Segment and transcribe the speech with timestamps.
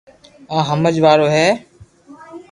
[0.55, 1.47] آ ھمج وارو ھي